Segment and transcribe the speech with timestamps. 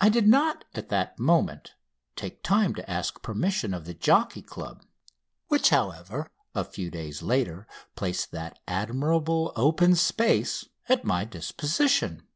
[0.00, 1.76] I did not at that moment
[2.16, 4.84] take time to ask permission of the Jockey Club,
[5.46, 12.26] which, however, a few days later placed that admirable open space at my disposition.